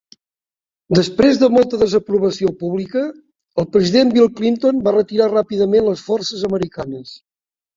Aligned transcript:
Després 0.99 1.41
de 1.41 1.49
molta 1.55 1.79
desaprovació 1.81 2.53
pública, 2.63 3.03
el 3.65 3.69
president 3.75 4.15
Bill 4.17 4.33
Clinton 4.41 4.81
va 4.89 4.95
retirar 4.99 5.31
ràpidament 5.37 5.89
les 5.91 6.05
forces 6.09 6.49
americanes. 6.53 7.15